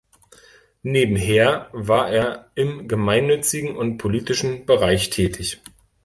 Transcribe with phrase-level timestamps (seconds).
[0.81, 5.61] Nebenher war er im gemeinnützigen und politischen bereich tätig.